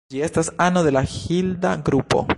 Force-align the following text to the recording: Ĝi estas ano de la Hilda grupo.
Ĝi 0.13 0.21
estas 0.27 0.49
ano 0.67 0.83
de 0.87 0.95
la 0.97 1.03
Hilda 1.13 1.77
grupo. 1.91 2.27